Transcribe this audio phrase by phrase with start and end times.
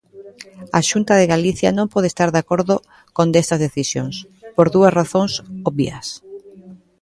[0.77, 2.75] A Xunta de Galicia non pode estar de acordo
[3.17, 4.07] con desta decisión,
[4.55, 5.31] por dúas razóns
[5.69, 6.07] obvias.